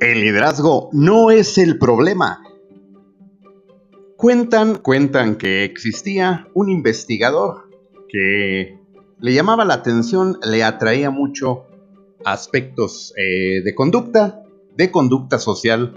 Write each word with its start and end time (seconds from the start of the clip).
El 0.00 0.20
liderazgo 0.20 0.90
no 0.92 1.30
es 1.30 1.56
el 1.56 1.78
problema. 1.78 2.42
Cuentan, 4.16 4.76
cuentan 4.76 5.36
que 5.36 5.64
existía 5.64 6.48
un 6.52 6.68
investigador 6.68 7.70
que 8.10 8.78
le 9.20 9.32
llamaba 9.32 9.64
la 9.64 9.74
atención, 9.74 10.38
le 10.42 10.62
atraía 10.64 11.10
mucho 11.10 11.64
aspectos 12.26 13.14
eh, 13.16 13.62
de 13.64 13.74
conducta, 13.74 14.42
de 14.76 14.90
conducta 14.90 15.38
social 15.38 15.94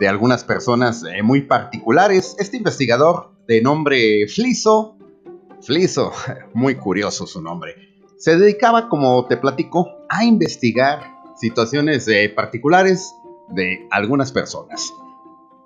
de 0.00 0.08
algunas 0.08 0.44
personas 0.44 1.04
eh, 1.04 1.22
muy 1.22 1.42
particulares. 1.42 2.34
Este 2.38 2.56
investigador 2.56 3.32
de 3.46 3.60
nombre 3.60 4.26
Fliso, 4.28 4.96
Fliso, 5.60 6.12
muy 6.54 6.76
curioso 6.76 7.26
su 7.26 7.42
nombre, 7.42 7.74
se 8.16 8.38
dedicaba, 8.38 8.88
como 8.88 9.26
te 9.26 9.36
platico, 9.36 9.90
a 10.08 10.24
investigar 10.24 11.02
situaciones 11.36 12.08
eh, 12.08 12.32
particulares 12.34 13.14
de 13.52 13.86
algunas 13.90 14.32
personas. 14.32 14.92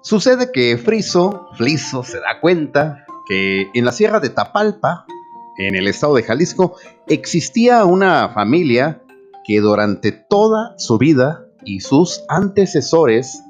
Sucede 0.02 0.52
que 0.52 0.78
Friso, 0.78 1.48
Fliso 1.54 2.04
se 2.04 2.20
da 2.20 2.40
cuenta 2.40 3.04
que 3.26 3.70
en 3.74 3.84
la 3.84 3.92
sierra 3.92 4.20
de 4.20 4.30
Tapalpa, 4.30 5.04
en 5.58 5.74
el 5.74 5.88
estado 5.88 6.14
de 6.14 6.22
Jalisco, 6.22 6.76
existía 7.08 7.84
una 7.84 8.28
familia 8.28 9.02
que 9.44 9.60
durante 9.60 10.12
toda 10.12 10.74
su 10.78 10.98
vida 10.98 11.46
y 11.64 11.80
sus 11.80 12.22
antecesores 12.28 13.42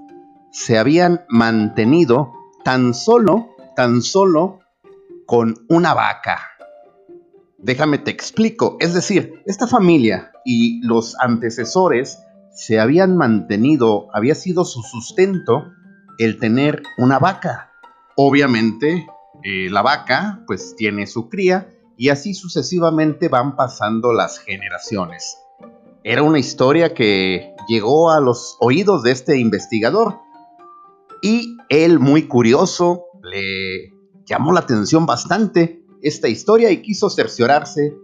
se 0.51 0.79
habían 0.79 1.25
mantenido 1.29 2.33
tan 2.65 2.95
solo, 2.95 3.51
tan 3.75 4.01
solo 4.01 4.61
con 5.27 5.67
una 5.69 5.93
vaca. 5.93 6.41
Déjame 7.59 7.99
te 7.99 8.11
explico, 8.11 8.77
es 8.81 8.95
decir, 8.95 9.43
esta 9.45 9.67
familia 9.67 10.33
y 10.45 10.81
los 10.87 11.17
antecesores 11.21 12.19
se 12.57 12.81
habían 12.81 13.17
mantenido, 13.17 14.09
había 14.13 14.35
sido 14.35 14.65
su 14.65 14.83
sustento 14.83 15.73
el 16.19 16.39
tener 16.39 16.83
una 16.97 17.19
vaca. 17.19 17.71
Obviamente, 18.17 19.07
eh, 19.45 19.69
la 19.71 19.83
vaca 19.83 20.43
pues 20.47 20.75
tiene 20.75 21.07
su 21.07 21.29
cría 21.29 21.69
y 21.99 22.09
así 22.09 22.33
sucesivamente 22.35 23.29
van 23.29 23.57
pasando 23.57 24.15
las 24.15 24.39
generaciones. 24.39 25.39
Era 26.03 26.23
una 26.23 26.39
historia 26.39 26.95
que 26.95 27.55
llegó 27.69 28.11
a 28.11 28.21
los 28.21 28.57
oídos 28.61 29.03
de 29.03 29.11
este 29.11 29.39
investigador 29.39 30.21
y 31.21 31.59
él 31.69 31.99
muy 31.99 32.27
curioso 32.27 33.05
le 33.23 33.93
llamó 34.25 34.53
la 34.53 34.61
atención 34.61 35.05
bastante 35.05 35.83
esta 36.01 36.29
historia 36.29 36.71
y 36.71 36.81
quiso 36.81 37.11
cerciorarse 37.11 37.95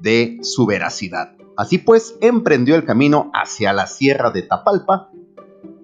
de 0.00 0.38
su 0.42 0.66
veracidad. 0.66 1.35
Así 1.56 1.78
pues, 1.78 2.16
emprendió 2.20 2.76
el 2.76 2.84
camino 2.84 3.30
hacia 3.32 3.72
la 3.72 3.86
Sierra 3.86 4.30
de 4.30 4.42
Tapalpa, 4.42 5.10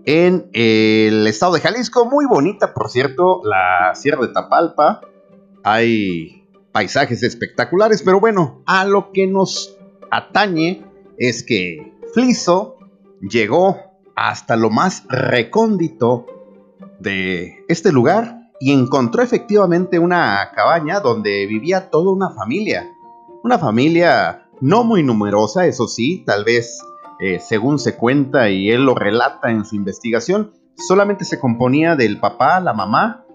en 0.05 0.51
el 0.53 1.27
estado 1.27 1.55
de 1.55 1.61
Jalisco. 1.61 2.06
Muy 2.06 2.27
bonita, 2.27 2.75
por 2.75 2.91
cierto, 2.91 3.41
la 3.45 3.95
Sierra 3.95 4.27
de 4.27 4.33
Tapalpa. 4.33 5.00
Hay 5.62 6.45
paisajes 6.73 7.23
espectaculares, 7.23 8.03
pero 8.03 8.20
bueno, 8.20 8.62
a 8.67 8.84
lo 8.84 9.12
que 9.12 9.27
nos 9.27 9.77
atañe 10.11 10.84
es 11.17 11.45
que 11.45 11.93
Fliso 12.12 12.77
llegó 13.20 13.78
hasta 14.17 14.56
lo 14.56 14.70
más 14.70 15.05
recóndito 15.09 16.27
de 16.98 17.65
este 17.69 17.93
lugar 17.93 18.50
y 18.61 18.73
encontró 18.73 19.23
efectivamente 19.23 19.98
una 19.98 20.50
cabaña 20.55 21.00
donde 21.00 21.47
vivía 21.47 21.91
toda 21.91 22.12
una 22.12 22.31
familia. 22.31 22.89
Una 23.43 23.59
familia 23.59 24.42
no 24.63 24.85
muy 24.85 25.03
numerosa, 25.03 25.67
eso 25.67 25.89
sí, 25.89 26.23
tal 26.25 26.45
vez 26.45 26.81
eh, 27.21 27.41
según 27.41 27.81
se 27.81 27.97
cuenta 27.97 28.49
y 28.49 28.71
él 28.71 28.85
lo 28.85 28.95
relata 28.95 29.51
en 29.51 29.65
su 29.65 29.75
investigación, 29.75 30.53
solamente 30.77 31.25
se 31.25 31.41
componía 31.41 31.97
del 31.97 32.21
papá, 32.21 32.61
la 32.61 32.73
mamá, 32.73 33.27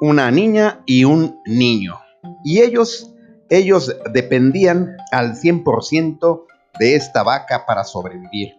una 0.00 0.28
niña 0.32 0.82
y 0.84 1.04
un 1.04 1.40
niño. 1.46 2.00
Y 2.44 2.62
ellos, 2.62 3.14
ellos 3.48 3.96
dependían 4.12 4.96
al 5.12 5.36
100% 5.36 6.46
de 6.80 6.96
esta 6.96 7.22
vaca 7.22 7.64
para 7.64 7.84
sobrevivir. 7.84 8.56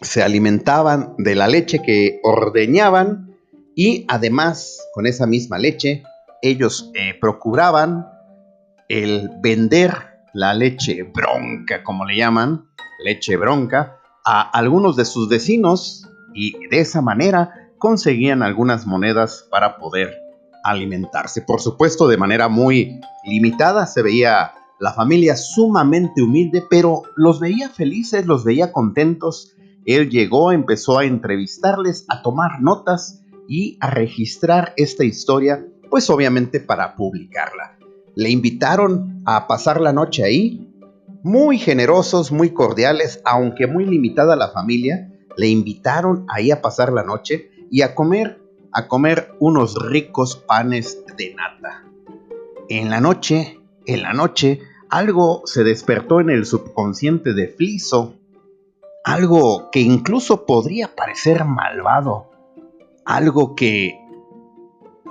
Se 0.00 0.22
alimentaban 0.22 1.16
de 1.18 1.34
la 1.34 1.48
leche 1.48 1.82
que 1.82 2.18
ordeñaban 2.22 3.36
y 3.74 4.06
además 4.08 4.80
con 4.94 5.06
esa 5.06 5.26
misma 5.26 5.58
leche 5.58 6.02
ellos 6.40 6.90
eh, 6.94 7.12
procuraban 7.20 8.06
el 8.88 9.30
vender 9.42 10.15
la 10.36 10.52
leche 10.52 11.02
bronca, 11.02 11.82
como 11.82 12.04
le 12.04 12.18
llaman, 12.18 12.68
leche 13.02 13.38
bronca, 13.38 14.00
a 14.22 14.42
algunos 14.42 14.94
de 14.94 15.06
sus 15.06 15.30
vecinos 15.30 16.06
y 16.34 16.66
de 16.68 16.80
esa 16.80 17.00
manera 17.00 17.70
conseguían 17.78 18.42
algunas 18.42 18.86
monedas 18.86 19.48
para 19.50 19.78
poder 19.78 20.14
alimentarse. 20.62 21.40
Por 21.40 21.62
supuesto, 21.62 22.06
de 22.06 22.18
manera 22.18 22.48
muy 22.48 23.00
limitada, 23.24 23.86
se 23.86 24.02
veía 24.02 24.52
la 24.78 24.92
familia 24.92 25.36
sumamente 25.36 26.20
humilde, 26.20 26.62
pero 26.68 27.04
los 27.16 27.40
veía 27.40 27.70
felices, 27.70 28.26
los 28.26 28.44
veía 28.44 28.72
contentos. 28.72 29.54
Él 29.86 30.10
llegó, 30.10 30.52
empezó 30.52 30.98
a 30.98 31.06
entrevistarles, 31.06 32.04
a 32.10 32.20
tomar 32.20 32.60
notas 32.60 33.22
y 33.48 33.78
a 33.80 33.88
registrar 33.88 34.74
esta 34.76 35.04
historia, 35.04 35.64
pues 35.88 36.10
obviamente 36.10 36.60
para 36.60 36.94
publicarla 36.94 37.75
le 38.16 38.30
invitaron 38.30 39.22
a 39.26 39.46
pasar 39.46 39.80
la 39.80 39.92
noche 39.92 40.24
ahí. 40.24 40.72
Muy 41.22 41.58
generosos, 41.58 42.32
muy 42.32 42.50
cordiales, 42.50 43.20
aunque 43.24 43.66
muy 43.66 43.84
limitada 43.84 44.36
la 44.36 44.48
familia, 44.48 45.12
le 45.36 45.48
invitaron 45.48 46.24
ahí 46.28 46.50
a 46.50 46.62
pasar 46.62 46.92
la 46.92 47.04
noche 47.04 47.50
y 47.70 47.82
a 47.82 47.94
comer, 47.94 48.40
a 48.72 48.88
comer 48.88 49.34
unos 49.38 49.74
ricos 49.74 50.36
panes 50.36 51.04
de 51.18 51.34
nata. 51.34 51.84
En 52.68 52.88
la 52.88 53.00
noche, 53.00 53.60
en 53.84 54.02
la 54.02 54.14
noche, 54.14 54.60
algo 54.88 55.42
se 55.44 55.62
despertó 55.62 56.20
en 56.20 56.30
el 56.30 56.46
subconsciente 56.46 57.34
de 57.34 57.48
Fliso, 57.48 58.14
algo 59.04 59.70
que 59.70 59.80
incluso 59.80 60.46
podría 60.46 60.94
parecer 60.96 61.44
malvado, 61.44 62.30
algo 63.04 63.54
que 63.54 64.00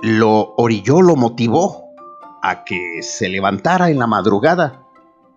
lo 0.02 0.54
orilló, 0.56 1.02
lo 1.02 1.14
motivó 1.14 1.85
a 2.48 2.62
que 2.62 3.02
se 3.02 3.28
levantara 3.28 3.90
en 3.90 3.98
la 3.98 4.06
madrugada 4.06 4.86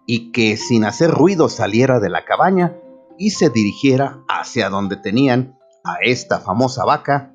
y 0.06 0.32
que 0.32 0.58
sin 0.58 0.86
hacer 0.86 1.10
ruido 1.10 1.50
saliera 1.50 2.00
de 2.00 2.10
la 2.10 2.24
cabaña 2.24 2.76
y 3.18 3.32
se 3.32 3.50
dirigiera 3.50 4.20
hacia 4.28 4.70
donde 4.70 4.96
tenían 4.96 5.58
a 5.84 5.96
esta 6.04 6.40
famosa 6.40 6.86
vaca 6.86 7.32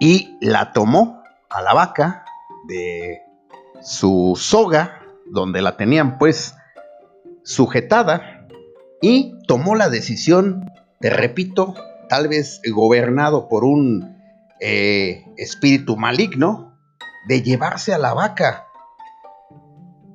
y 0.00 0.38
la 0.40 0.72
tomó 0.72 1.22
a 1.50 1.60
la 1.60 1.74
vaca 1.74 2.24
de 2.66 3.20
su 3.82 4.38
soga 4.40 5.02
donde 5.26 5.60
la 5.60 5.76
tenían 5.76 6.16
pues 6.16 6.54
sujetada 7.42 8.46
y 9.02 9.34
tomó 9.46 9.74
la 9.74 9.90
decisión, 9.90 10.72
te 10.98 11.10
repito, 11.10 11.74
tal 12.08 12.28
vez 12.28 12.62
gobernado 12.72 13.50
por 13.50 13.64
un 13.64 14.16
eh, 14.60 15.26
espíritu 15.36 15.98
maligno, 15.98 16.73
de 17.26 17.42
llevarse 17.42 17.92
a 17.94 17.98
la 17.98 18.14
vaca. 18.14 18.68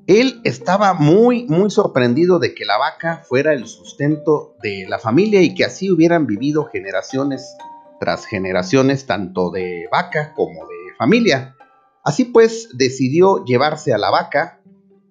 Él 0.07 0.41
estaba 0.43 0.93
muy, 0.93 1.45
muy 1.47 1.69
sorprendido 1.69 2.39
de 2.39 2.55
que 2.55 2.65
la 2.65 2.77
vaca 2.77 3.23
fuera 3.27 3.53
el 3.53 3.67
sustento 3.67 4.55
de 4.63 4.85
la 4.87 4.97
familia 4.97 5.41
y 5.41 5.53
que 5.53 5.65
así 5.65 5.91
hubieran 5.91 6.25
vivido 6.25 6.65
generaciones 6.65 7.55
tras 7.99 8.25
generaciones, 8.25 9.05
tanto 9.05 9.51
de 9.51 9.87
vaca 9.91 10.33
como 10.33 10.65
de 10.65 10.95
familia. 10.97 11.55
Así 12.03 12.25
pues, 12.25 12.69
decidió 12.73 13.43
llevarse 13.45 13.93
a 13.93 13.97
la 13.97 14.09
vaca, 14.09 14.61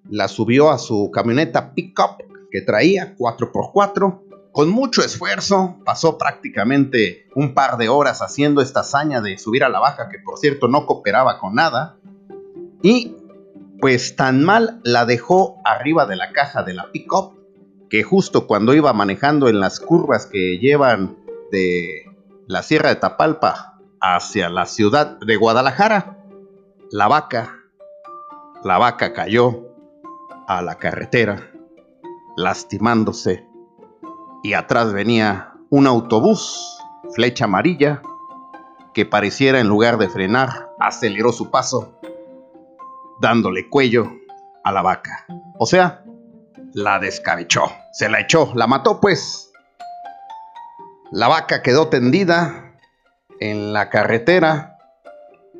la 0.09 0.27
subió 0.27 0.69
a 0.71 0.77
su 0.77 1.11
camioneta 1.11 1.73
pickup 1.73 2.23
que 2.51 2.61
traía 2.61 3.15
4x4. 3.15 4.28
Con 4.59 4.71
mucho 4.71 5.01
esfuerzo, 5.01 5.77
pasó 5.85 6.17
prácticamente 6.17 7.29
un 7.33 7.53
par 7.53 7.77
de 7.77 7.87
horas 7.87 8.21
haciendo 8.21 8.61
esta 8.61 8.81
hazaña 8.81 9.21
de 9.21 9.37
subir 9.37 9.63
a 9.63 9.69
la 9.69 9.79
vaca, 9.79 10.09
que 10.09 10.19
por 10.19 10.37
cierto 10.37 10.67
no 10.67 10.85
cooperaba 10.85 11.39
con 11.39 11.55
nada. 11.55 11.95
Y 12.81 13.15
pues 13.79 14.17
tan 14.17 14.43
mal 14.43 14.81
la 14.83 15.05
dejó 15.05 15.61
arriba 15.63 16.05
de 16.07 16.17
la 16.17 16.33
caja 16.33 16.63
de 16.63 16.73
la 16.73 16.91
pickup 16.91 17.39
que 17.89 18.03
justo 18.03 18.47
cuando 18.47 18.73
iba 18.73 18.91
manejando 18.91 19.47
en 19.47 19.61
las 19.61 19.79
curvas 19.79 20.25
que 20.25 20.57
llevan 20.57 21.17
de 21.53 22.03
la 22.45 22.61
Sierra 22.61 22.89
de 22.89 22.97
Tapalpa 22.97 23.79
hacia 24.01 24.49
la 24.49 24.65
ciudad 24.65 25.21
de 25.21 25.37
Guadalajara, 25.37 26.17
la 26.91 27.07
vaca, 27.07 27.55
la 28.65 28.77
vaca 28.77 29.13
cayó 29.13 29.69
a 30.49 30.61
la 30.61 30.75
carretera, 30.75 31.49
lastimándose, 32.35 33.47
y 34.43 34.53
atrás 34.53 34.93
venía 34.93 35.53
un 35.69 35.87
autobús, 35.87 36.77
flecha 37.13 37.45
amarilla, 37.45 38.01
que 38.93 39.05
pareciera 39.05 39.59
en 39.59 39.67
lugar 39.67 39.97
de 39.97 40.09
frenar, 40.09 40.71
aceleró 40.79 41.31
su 41.31 41.51
paso 41.51 41.99
dándole 43.19 43.69
cuello 43.69 44.11
a 44.63 44.71
la 44.71 44.81
vaca. 44.81 45.25
O 45.57 45.65
sea, 45.65 46.03
la 46.73 46.99
descabechó, 46.99 47.71
se 47.91 48.09
la 48.09 48.21
echó, 48.21 48.51
la 48.55 48.67
mató 48.67 48.99
pues. 48.99 49.51
La 51.11 51.27
vaca 51.27 51.61
quedó 51.61 51.89
tendida 51.89 52.75
en 53.39 53.73
la 53.73 53.89
carretera 53.89 54.77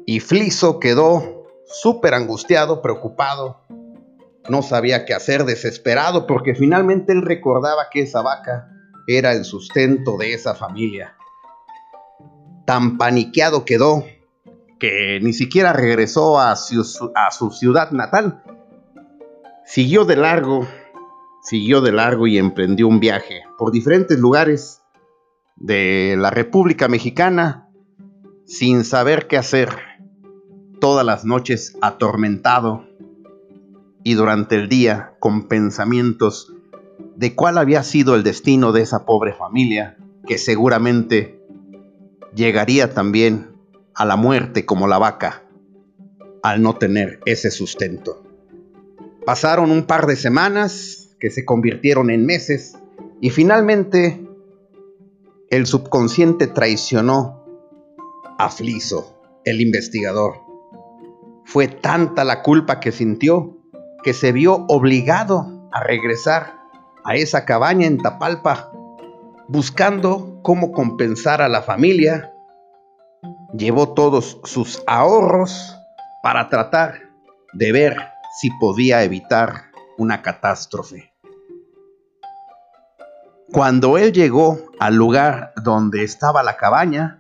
y 0.06 0.20
Fliso 0.20 0.80
quedó 0.80 1.46
súper 1.66 2.14
angustiado, 2.14 2.82
preocupado. 2.82 3.62
No 4.48 4.62
sabía 4.62 5.06
qué 5.06 5.14
hacer, 5.14 5.44
desesperado, 5.44 6.26
porque 6.26 6.56
finalmente 6.56 7.12
él 7.12 7.22
recordaba 7.22 7.90
que 7.92 8.02
esa 8.02 8.22
vaca 8.22 8.70
era 9.08 9.34
el 9.34 9.44
sustento 9.44 10.18
de 10.18 10.34
esa 10.34 10.56
familia. 10.56 11.16
Tan 12.66 12.98
paniqueado 12.98 13.66
quedó 13.66 14.06
que 14.80 15.20
ni 15.22 15.34
siquiera 15.34 15.74
regresó 15.74 16.40
a 16.40 16.56
su, 16.56 17.12
a 17.16 17.32
su 17.32 17.52
ciudad 17.52 17.92
natal. 17.92 18.44
Siguió 19.66 20.06
de 20.06 20.16
largo, 20.16 20.68
siguió 21.42 21.82
de 21.82 21.92
largo 21.92 22.28
y 22.28 22.38
emprendió 22.38 22.88
un 22.88 23.00
viaje 23.00 23.44
por 23.58 23.72
diferentes 23.72 24.18
lugares 24.18 24.82
de 25.58 26.16
la 26.18 26.30
República 26.30 26.88
Mexicana 26.88 27.68
sin 28.46 28.84
saber 28.84 29.28
qué 29.28 29.38
hacer, 29.38 29.70
todas 30.80 31.06
las 31.06 31.26
noches 31.26 31.78
atormentado 31.82 32.89
y 34.04 34.14
durante 34.14 34.56
el 34.56 34.70
día 34.70 35.14
con 35.20 35.48
pensamientos 35.48 36.54
de 37.16 37.36
cuál 37.36 37.58
había 37.58 37.84
sido 37.84 38.16
el 38.16 38.24
destino 38.24 38.72
de 38.72 38.82
esa 38.82 39.06
pobre 39.06 39.34
familia 39.34 39.98
que 40.26 40.38
seguramente 40.38 41.40
llegaría 42.34 42.94
también 42.94 43.52
a 43.94 44.06
la 44.06 44.16
muerte 44.16 44.66
como 44.66 44.88
la 44.88 44.98
vaca 44.98 45.44
al 46.44 46.62
no 46.62 46.76
tener 46.76 47.20
ese 47.26 47.52
sustento. 47.52 48.24
Pasaron 49.26 49.72
un 49.72 49.86
par 49.86 50.08
de 50.08 50.16
semanas 50.16 51.16
que 51.20 51.30
se 51.30 51.44
convirtieron 51.44 52.10
en 52.10 52.26
meses 52.26 52.78
y 53.20 53.30
finalmente 53.30 54.26
el 55.50 55.66
subconsciente 55.66 56.48
traicionó 56.48 57.44
a 58.38 58.50
Fliso, 58.50 59.20
el 59.44 59.60
investigador. 59.60 60.36
Fue 61.44 61.68
tanta 61.68 62.24
la 62.24 62.42
culpa 62.42 62.80
que 62.80 62.92
sintió 62.92 63.59
que 64.04 64.14
se 64.14 64.32
vio 64.32 64.66
obligado 64.68 65.70
a 65.72 65.82
regresar 65.84 66.54
a 67.04 67.16
esa 67.16 67.46
cabaña 67.46 67.88
en 67.88 67.98
Tapalpa, 67.98 68.72
buscando 69.48 70.40
cómo 70.44 70.72
compensar 70.72 71.42
a 71.42 71.50
la 71.50 71.62
familia. 71.62 72.34
Llevó 73.54 73.94
todos 73.94 74.40
sus 74.44 74.84
ahorros 74.86 75.76
para 76.22 76.50
tratar 76.50 76.96
de 77.54 77.72
ver 77.72 77.98
si 78.40 78.52
podía 78.60 79.04
evitar 79.04 79.72
una 79.98 80.22
catástrofe. 80.22 81.14
Cuando 83.52 83.98
él 83.98 84.14
llegó 84.14 84.60
al 84.80 84.96
lugar 84.96 85.54
donde 85.64 86.04
estaba 86.04 86.44
la 86.44 86.56
cabaña, 86.56 87.20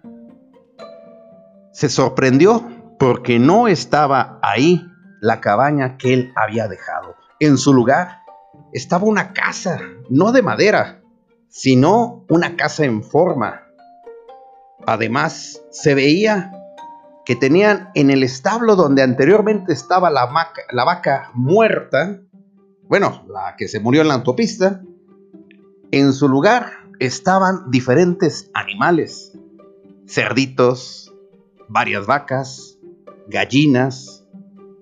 se 1.71 1.89
sorprendió 1.89 2.63
porque 2.99 3.39
no 3.39 3.67
estaba 3.67 4.37
ahí 4.43 4.85
la 5.21 5.41
cabaña 5.41 5.97
que 5.97 6.13
él 6.13 6.33
había 6.35 6.67
dejado. 6.67 7.15
En 7.39 7.57
su 7.57 7.73
lugar 7.73 8.19
estaba 8.73 9.05
una 9.05 9.33
casa, 9.33 9.79
no 10.09 10.31
de 10.31 10.41
madera, 10.41 11.01
sino 11.47 12.25
una 12.29 12.55
casa 12.55 12.85
en 12.85 13.03
forma. 13.03 13.63
Además, 14.85 15.61
se 15.71 15.95
veía 15.95 16.51
que 17.25 17.35
tenían 17.35 17.91
en 17.93 18.09
el 18.09 18.23
establo 18.23 18.75
donde 18.75 19.03
anteriormente 19.03 19.73
estaba 19.73 20.09
la, 20.09 20.25
vaca 20.25 21.29
muerta, 21.33 22.21
bueno, 22.87 23.23
la 23.27 23.55
que 23.55 23.67
se 23.67 23.79
murió 23.79 24.01
en 24.01 24.07
la 24.07 24.15
autopista, 24.15 24.81
en 25.91 26.13
su 26.13 26.27
lugar 26.27 26.71
estaban 26.99 27.69
diferentes 27.69 28.49
animales, 28.53 29.37
cerditos, 30.07 31.13
varias 31.67 32.07
vacas, 32.07 32.79
gallinas, 33.27 34.18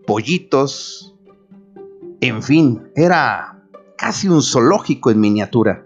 pollitos, 0.08 1.14
en 2.22 2.42
fin, 2.42 2.92
era 2.96 3.62
casi 3.98 4.30
un 4.30 4.42
zoológico 4.42 5.12
en 5.12 5.20
miniatura. 5.20 5.86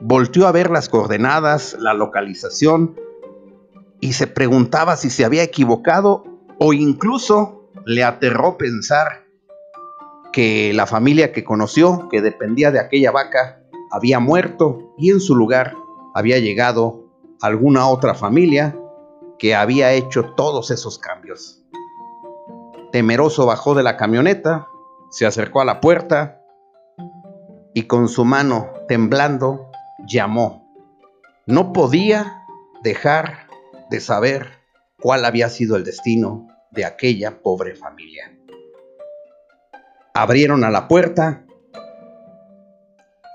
Volteó 0.00 0.46
a 0.46 0.52
ver 0.52 0.70
las 0.70 0.88
coordenadas, 0.88 1.76
la 1.78 1.92
localización, 1.92 2.98
y 4.00 4.14
se 4.14 4.28
preguntaba 4.28 4.96
si 4.96 5.10
se 5.10 5.24
había 5.24 5.42
equivocado 5.42 6.24
o 6.58 6.72
incluso 6.72 7.68
le 7.84 8.04
aterró 8.04 8.56
pensar 8.56 9.26
que 10.32 10.72
la 10.72 10.86
familia 10.86 11.32
que 11.32 11.44
conoció, 11.44 12.08
que 12.08 12.22
dependía 12.22 12.70
de 12.70 12.78
aquella 12.78 13.10
vaca, 13.10 13.62
había 13.90 14.20
muerto 14.20 14.94
y 14.96 15.10
en 15.10 15.20
su 15.20 15.34
lugar 15.34 15.74
había 16.14 16.38
llegado 16.38 17.10
alguna 17.40 17.88
otra 17.88 18.14
familia 18.14 18.78
que 19.38 19.54
había 19.56 19.92
hecho 19.92 20.32
todos 20.36 20.70
esos 20.70 20.98
cambios. 20.98 21.59
Temeroso 22.92 23.46
bajó 23.46 23.74
de 23.74 23.82
la 23.82 23.96
camioneta, 23.96 24.66
se 25.10 25.26
acercó 25.26 25.60
a 25.60 25.64
la 25.64 25.80
puerta 25.80 26.42
y 27.72 27.84
con 27.84 28.08
su 28.08 28.24
mano 28.24 28.68
temblando 28.88 29.70
llamó. 30.06 30.74
No 31.46 31.72
podía 31.72 32.44
dejar 32.82 33.46
de 33.90 34.00
saber 34.00 34.60
cuál 35.00 35.24
había 35.24 35.48
sido 35.48 35.76
el 35.76 35.84
destino 35.84 36.48
de 36.70 36.84
aquella 36.84 37.42
pobre 37.42 37.74
familia. 37.74 38.36
Abrieron 40.14 40.64
a 40.64 40.70
la 40.70 40.88
puerta. 40.88 41.44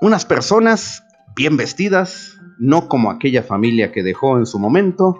Unas 0.01 0.25
personas 0.25 1.03
bien 1.35 1.57
vestidas, 1.57 2.37
no 2.59 2.87
como 2.87 3.09
aquella 3.09 3.43
familia 3.43 3.91
que 3.91 4.03
dejó 4.03 4.37
en 4.37 4.45
su 4.45 4.59
momento, 4.59 5.19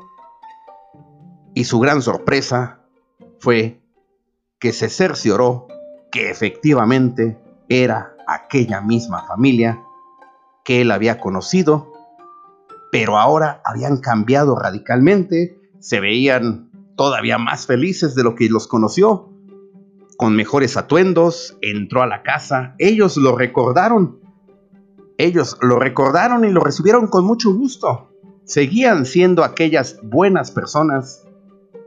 y 1.54 1.64
su 1.64 1.80
gran 1.80 2.02
sorpresa 2.02 2.82
fue 3.40 3.82
que 4.60 4.72
se 4.72 4.90
cercioró 4.90 5.68
que 6.12 6.30
efectivamente 6.30 7.38
era 7.70 8.16
aquella 8.28 8.82
misma 8.82 9.26
familia 9.28 9.84
que 10.64 10.82
él 10.82 10.92
había 10.92 11.20
conocido, 11.20 11.92
pero 12.92 13.18
ahora 13.18 13.62
habían 13.66 13.98
cambiado 13.98 14.56
radicalmente, 14.56 15.60
se 15.80 16.00
veían 16.00 16.72
todavía 16.96 17.38
más 17.38 17.68
felices 17.68 18.16
de 18.16 18.24
lo 18.24 18.36
que 18.36 18.50
los 18.50 18.68
conoció, 18.68 19.30
con 20.18 20.36
mejores 20.36 20.78
atuendos, 20.78 21.58
entró 21.62 22.02
a 22.02 22.08
la 22.08 22.24
casa. 22.24 22.76
Ellos 22.80 23.18
lo 23.18 23.36
recordaron. 23.36 24.20
Ellos 25.18 25.58
lo 25.62 25.80
recordaron 25.80 26.46
y 26.46 26.52
lo 26.52 26.62
recibieron 26.62 27.08
con 27.08 27.26
mucho 27.26 27.54
gusto. 27.54 28.12
Seguían 28.46 29.06
siendo 29.06 29.44
aquellas 29.44 30.00
buenas 30.04 30.52
personas 30.52 31.26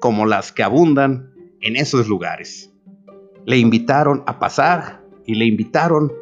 como 0.01 0.27
las 0.27 0.53
que 0.53 0.63
abundan 0.63 1.33
en 1.61 1.77
esos 1.77 2.09
lugares. 2.09 2.73
Le 3.45 3.59
invitaron 3.59 4.23
a 4.27 4.39
pasar 4.39 5.03
y 5.25 5.35
le 5.35 5.47
invitaron 5.47 6.13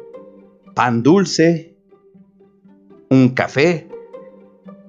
pan 0.75 1.03
dulce, 1.03 1.75
un 3.09 3.29
café. 3.29 3.89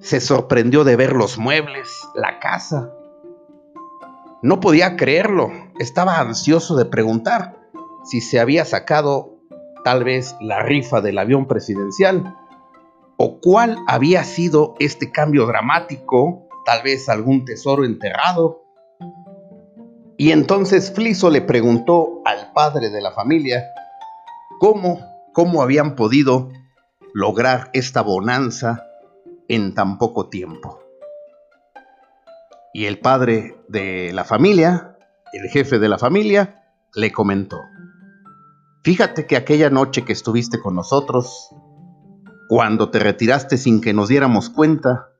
Se 0.01 0.21
sorprendió 0.21 0.85
de 0.85 0.97
ver 0.97 1.13
los 1.13 1.39
muebles, 1.39 1.89
la 2.15 2.39
casa, 2.39 2.93
no 4.43 4.61
podía 4.61 4.97
creerlo. 4.97 5.51
Estaba 5.79 6.21
ansioso 6.21 6.77
de 6.77 6.85
preguntar 6.85 7.59
si 8.05 8.21
se 8.21 8.39
había 8.39 8.65
sacado 8.65 9.37
tal 9.85 10.05
vez 10.05 10.37
la 10.41 10.63
rifa 10.63 11.01
del 11.01 11.19
avión 11.19 11.47
presidencial 11.47 12.37
o 13.17 13.41
cuál 13.41 13.79
había 13.89 14.23
sido 14.23 14.77
este 14.79 15.11
cambio 15.11 15.47
dramático, 15.47 16.47
tal 16.65 16.83
vez 16.85 17.09
algún 17.09 17.45
tesoro 17.45 17.85
enterrado. 17.85 18.63
Y 20.21 20.33
entonces 20.33 20.93
Fliso 20.93 21.31
le 21.31 21.43
preguntó 21.43 22.23
al 22.25 22.53
padre 22.53 22.91
de 22.91 23.01
la 23.01 23.13
familia 23.13 23.65
cómo, 24.59 25.01
cómo 25.33 25.63
habían 25.63 25.95
podido 25.95 26.51
lograr 27.15 27.71
esta 27.73 28.03
bonanza 28.03 28.85
en 29.47 29.75
tan 29.75 29.97
poco 29.97 30.29
tiempo. 30.29 30.81
Y 32.75 32.87
el 32.87 32.99
padre 32.99 33.59
de 33.69 34.13
la 34.13 34.25
familia, 34.25 34.97
el 35.33 35.49
jefe 35.51 35.79
de 35.79 35.89
la 35.89 35.99
familia, 35.99 36.65
le 36.97 37.13
comentó, 37.13 37.63
fíjate 38.83 39.25
que 39.25 39.37
aquella 39.37 39.71
noche 39.71 40.05
que 40.05 40.15
estuviste 40.15 40.59
con 40.59 40.75
nosotros, 40.75 41.51
cuando 42.49 42.91
te 42.91 42.99
retiraste 42.99 43.57
sin 43.57 43.81
que 43.81 43.93
nos 43.93 44.09
diéramos 44.09 44.51
cuenta, 44.51 45.11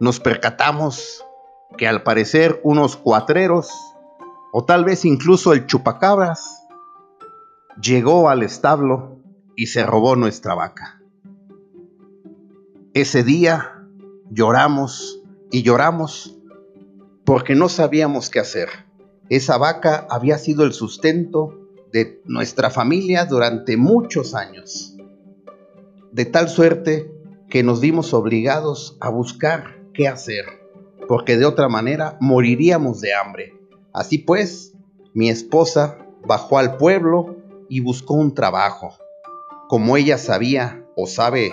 nos 0.00 0.20
percatamos 0.20 1.24
que 1.78 1.88
al 1.88 2.02
parecer 2.02 2.60
unos 2.62 2.96
cuatreros, 2.96 3.70
o 4.52 4.64
tal 4.64 4.84
vez 4.84 5.04
incluso 5.06 5.54
el 5.54 5.66
chupacabras, 5.66 6.68
llegó 7.80 8.28
al 8.28 8.42
establo 8.42 9.18
y 9.56 9.66
se 9.66 9.84
robó 9.84 10.14
nuestra 10.14 10.54
vaca. 10.54 11.00
Ese 12.92 13.24
día 13.24 13.88
lloramos 14.30 15.22
y 15.50 15.62
lloramos 15.62 16.38
porque 17.24 17.54
no 17.54 17.70
sabíamos 17.70 18.28
qué 18.28 18.40
hacer. 18.40 18.68
Esa 19.30 19.56
vaca 19.56 20.06
había 20.10 20.36
sido 20.36 20.64
el 20.64 20.74
sustento 20.74 21.58
de 21.90 22.20
nuestra 22.26 22.68
familia 22.68 23.24
durante 23.24 23.78
muchos 23.78 24.34
años. 24.34 24.98
De 26.12 26.26
tal 26.26 26.50
suerte 26.50 27.10
que 27.48 27.62
nos 27.62 27.80
vimos 27.80 28.12
obligados 28.12 28.98
a 29.00 29.08
buscar 29.08 29.78
qué 29.94 30.08
hacer, 30.08 30.44
porque 31.08 31.38
de 31.38 31.46
otra 31.46 31.70
manera 31.70 32.18
moriríamos 32.20 33.00
de 33.00 33.14
hambre. 33.14 33.61
Así 33.92 34.18
pues, 34.18 34.74
mi 35.14 35.28
esposa 35.28 35.98
bajó 36.26 36.58
al 36.58 36.76
pueblo 36.76 37.36
y 37.68 37.80
buscó 37.80 38.14
un 38.14 38.34
trabajo. 38.34 38.94
Como 39.68 39.96
ella 39.96 40.18
sabía 40.18 40.84
o 40.96 41.06
sabe 41.06 41.52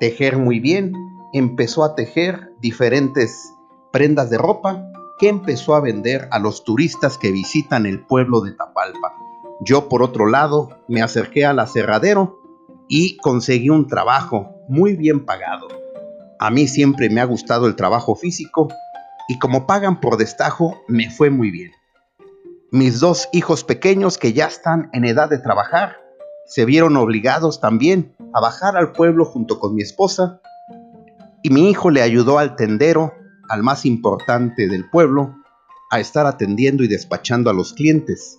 tejer 0.00 0.38
muy 0.38 0.60
bien, 0.60 0.92
empezó 1.32 1.84
a 1.84 1.94
tejer 1.94 2.52
diferentes 2.60 3.52
prendas 3.92 4.30
de 4.30 4.38
ropa 4.38 4.88
que 5.18 5.28
empezó 5.28 5.74
a 5.74 5.80
vender 5.80 6.28
a 6.32 6.38
los 6.38 6.64
turistas 6.64 7.18
que 7.18 7.30
visitan 7.30 7.86
el 7.86 8.04
pueblo 8.04 8.40
de 8.40 8.52
Tapalpa. 8.52 9.14
Yo, 9.60 9.88
por 9.88 10.02
otro 10.02 10.26
lado, 10.26 10.70
me 10.88 11.02
acerqué 11.02 11.46
al 11.46 11.60
aserradero 11.60 12.40
y 12.88 13.16
conseguí 13.18 13.70
un 13.70 13.86
trabajo 13.86 14.56
muy 14.68 14.96
bien 14.96 15.24
pagado. 15.24 15.68
A 16.40 16.50
mí 16.50 16.66
siempre 16.66 17.08
me 17.08 17.20
ha 17.20 17.24
gustado 17.24 17.68
el 17.68 17.76
trabajo 17.76 18.16
físico 18.16 18.68
y 19.32 19.38
como 19.38 19.66
pagan 19.66 19.98
por 19.98 20.18
destajo, 20.18 20.82
me 20.88 21.08
fue 21.08 21.30
muy 21.30 21.50
bien. 21.50 21.72
Mis 22.70 23.00
dos 23.00 23.30
hijos 23.32 23.64
pequeños 23.64 24.18
que 24.18 24.34
ya 24.34 24.44
están 24.44 24.90
en 24.92 25.06
edad 25.06 25.30
de 25.30 25.38
trabajar, 25.38 25.96
se 26.44 26.66
vieron 26.66 26.98
obligados 26.98 27.58
también 27.58 28.14
a 28.34 28.42
bajar 28.42 28.76
al 28.76 28.92
pueblo 28.92 29.24
junto 29.24 29.58
con 29.58 29.74
mi 29.74 29.80
esposa 29.80 30.42
y 31.42 31.48
mi 31.48 31.70
hijo 31.70 31.88
le 31.88 32.02
ayudó 32.02 32.38
al 32.38 32.56
tendero, 32.56 33.14
al 33.48 33.62
más 33.62 33.86
importante 33.86 34.68
del 34.68 34.90
pueblo, 34.90 35.34
a 35.90 35.98
estar 35.98 36.26
atendiendo 36.26 36.84
y 36.84 36.88
despachando 36.88 37.48
a 37.48 37.54
los 37.54 37.72
clientes. 37.72 38.38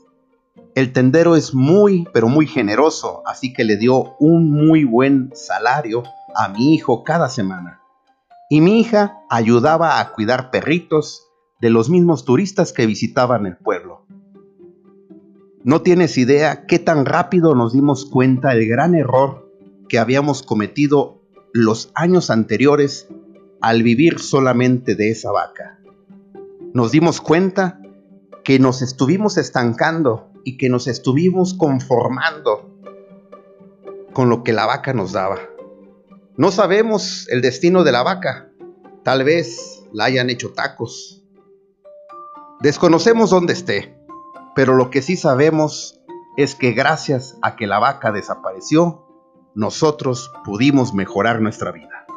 El 0.76 0.94
tendero 0.94 1.36
es 1.36 1.56
muy, 1.56 2.08
pero 2.14 2.28
muy 2.28 2.46
generoso, 2.46 3.24
así 3.26 3.52
que 3.52 3.64
le 3.64 3.78
dio 3.78 4.16
un 4.20 4.52
muy 4.52 4.84
buen 4.84 5.32
salario 5.34 6.04
a 6.36 6.50
mi 6.50 6.76
hijo 6.76 7.04
cada 7.04 7.30
semana. 7.30 7.83
Y 8.54 8.62
mi 8.62 8.80
hija 8.80 9.18
ayudaba 9.32 10.00
a 10.00 10.12
cuidar 10.12 10.52
perritos 10.52 11.32
de 11.60 11.72
los 11.72 11.90
mismos 11.90 12.24
turistas 12.24 12.72
que 12.72 12.86
visitaban 12.86 13.48
el 13.48 13.58
pueblo. 13.58 14.06
No 15.64 15.82
tienes 15.82 16.20
idea 16.20 16.68
qué 16.68 16.78
tan 16.78 17.08
rápido 17.08 17.56
nos 17.56 17.74
dimos 17.74 18.06
cuenta 18.06 18.50
del 18.50 18.70
gran 18.70 18.94
error 18.94 19.52
que 19.90 19.98
habíamos 19.98 20.44
cometido 20.44 21.24
los 21.52 21.92
años 21.96 22.30
anteriores 22.30 23.08
al 23.60 23.82
vivir 23.82 24.20
solamente 24.20 24.94
de 24.94 25.10
esa 25.10 25.32
vaca. 25.32 25.80
Nos 26.76 26.92
dimos 26.92 27.22
cuenta 27.22 27.82
que 28.44 28.60
nos 28.60 28.84
estuvimos 28.84 29.38
estancando 29.38 30.30
y 30.44 30.58
que 30.58 30.70
nos 30.70 30.86
estuvimos 30.86 31.56
conformando 31.56 32.70
con 34.14 34.30
lo 34.30 34.44
que 34.44 34.54
la 34.54 34.68
vaca 34.68 34.94
nos 34.94 35.14
daba. 35.14 35.40
No 36.36 36.50
sabemos 36.50 37.28
el 37.30 37.42
destino 37.42 37.84
de 37.84 37.92
la 37.92 38.02
vaca. 38.02 38.50
Tal 39.04 39.24
vez 39.24 39.84
la 39.92 40.06
hayan 40.06 40.32
hecho 40.32 40.52
tacos. 40.54 41.24
Desconocemos 42.60 43.30
dónde 43.30 43.54
esté, 43.54 43.96
pero 44.56 44.74
lo 44.74 44.90
que 44.90 45.04
sí 45.04 45.16
sabemos 45.16 46.02
es 46.36 46.56
que 46.56 46.72
gracias 46.72 47.38
a 47.44 47.56
que 47.56 47.68
la 47.68 47.78
vaca 47.78 48.12
desapareció, 48.12 49.06
nosotros 49.54 50.32
pudimos 50.44 50.96
mejorar 50.96 51.40
nuestra 51.40 51.72
vida. 51.72 52.08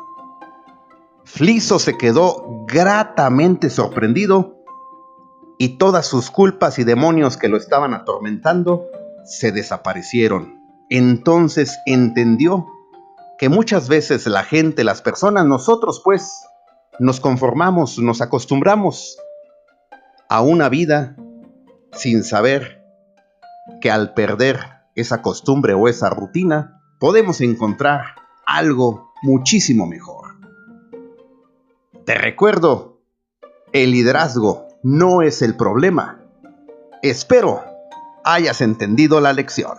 Fliso 1.24 1.78
se 1.78 1.98
quedó 1.98 2.64
gratamente 2.66 3.68
sorprendido 3.68 4.62
y 5.58 5.76
todas 5.76 6.06
sus 6.06 6.30
culpas 6.30 6.78
y 6.78 6.84
demonios 6.84 7.36
que 7.36 7.48
lo 7.48 7.58
estaban 7.58 7.92
atormentando 7.92 8.86
se 9.26 9.52
desaparecieron. 9.52 10.58
Entonces 10.88 11.76
entendió 11.84 12.66
que 13.38 13.48
muchas 13.48 13.88
veces 13.88 14.26
la 14.26 14.44
gente, 14.44 14.84
las 14.84 15.02
personas, 15.02 15.44
nosotros 15.46 16.00
pues, 16.04 16.42
nos 16.98 17.20
conformamos, 17.20 17.98
nos 17.98 18.20
acostumbramos 18.20 19.18
a 20.28 20.40
una 20.40 20.68
vida 20.68 21.16
sin 21.92 22.24
saber 22.24 22.84
que 23.80 23.90
al 23.90 24.14
perder 24.14 24.58
esa 24.94 25.22
costumbre 25.22 25.74
o 25.74 25.88
esa 25.88 26.08
rutina, 26.10 26.80
podemos 26.98 27.40
encontrar 27.40 28.14
algo 28.46 29.12
muchísimo 29.22 29.86
mejor. 29.86 30.36
Te 32.04 32.14
recuerdo, 32.14 33.00
el 33.72 33.90
liderazgo 33.90 34.68
no 34.82 35.22
es 35.22 35.42
el 35.42 35.56
problema. 35.56 36.22
Espero 37.02 37.62
hayas 38.26 38.60
entendido 38.60 39.20
la 39.20 39.32
lección. 39.32 39.78